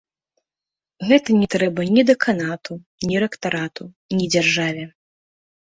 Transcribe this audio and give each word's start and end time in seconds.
Гэта 1.09 1.29
не 1.41 1.47
трэба 1.55 1.81
ні 1.97 2.01
дэканату, 2.11 2.73
ні 3.11 3.15
рэктарату, 3.27 3.83
ні 4.19 4.25
дзяржаве. 4.35 4.83